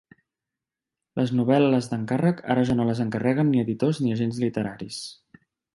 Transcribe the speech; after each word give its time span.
Les 1.21 1.33
novel·les 1.41 1.91
d'encàrrec 1.93 2.43
ara 2.55 2.65
ja 2.71 2.79
no 2.81 2.89
les 2.91 3.05
encarreguen 3.07 3.53
ni 3.53 3.65
editors 3.69 4.05
ni 4.07 4.17
agents 4.19 4.45
literaris. 4.47 5.03